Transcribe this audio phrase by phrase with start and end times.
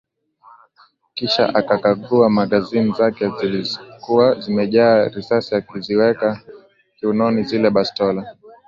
[1.13, 6.41] Kisha akakagua magazine zake zilikuwa zimejaa risasi akaziweka
[6.99, 8.35] kiunoni zile bastola